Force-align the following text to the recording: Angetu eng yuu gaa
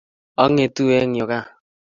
Angetu 0.43 0.83
eng 0.97 1.13
yuu 1.19 1.29
gaa 1.29 1.45